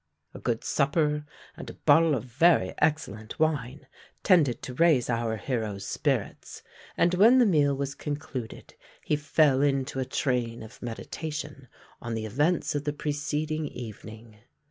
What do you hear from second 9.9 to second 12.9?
a train of meditation on the events of